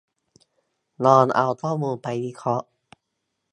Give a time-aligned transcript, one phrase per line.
[1.05, 2.67] ลองเอาข้อมูลไปวิเคราะห์